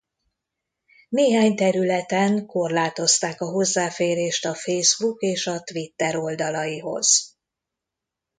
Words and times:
Néhány 1.09 1.55
területen 1.55 2.45
korlátozták 2.45 3.41
a 3.41 3.45
hozzáférést 3.49 4.45
a 4.45 4.53
Facebook 4.55 5.21
és 5.21 5.47
a 5.47 5.61
Twitter 5.63 6.15
oldalaihoz. 6.15 7.37